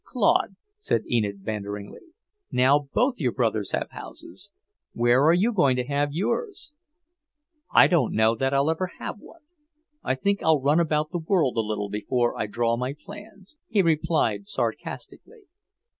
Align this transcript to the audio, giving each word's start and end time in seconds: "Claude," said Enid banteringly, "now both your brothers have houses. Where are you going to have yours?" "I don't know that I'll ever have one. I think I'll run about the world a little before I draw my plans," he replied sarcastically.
"Claude," 0.03 0.55
said 0.79 1.03
Enid 1.07 1.45
banteringly, 1.45 1.99
"now 2.51 2.89
both 2.91 3.19
your 3.19 3.31
brothers 3.31 3.69
have 3.71 3.91
houses. 3.91 4.49
Where 4.93 5.21
are 5.25 5.31
you 5.33 5.53
going 5.53 5.75
to 5.75 5.83
have 5.85 6.11
yours?" 6.11 6.73
"I 7.71 7.85
don't 7.85 8.15
know 8.15 8.33
that 8.33 8.51
I'll 8.51 8.71
ever 8.71 8.93
have 8.97 9.19
one. 9.19 9.41
I 10.03 10.15
think 10.15 10.41
I'll 10.41 10.59
run 10.59 10.79
about 10.79 11.11
the 11.11 11.19
world 11.19 11.55
a 11.55 11.59
little 11.59 11.91
before 11.91 12.35
I 12.35 12.47
draw 12.47 12.75
my 12.77 12.95
plans," 12.99 13.57
he 13.67 13.83
replied 13.83 14.47
sarcastically. 14.47 15.43